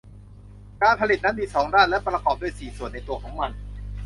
[0.81, 3.51] การผลิตนั้นมีสองด้านและประกอบด้วยสี่ส่วนในตัวของมัน